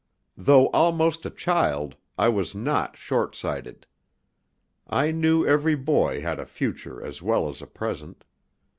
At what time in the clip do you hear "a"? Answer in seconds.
1.27-1.29, 6.39-6.45, 7.61-7.67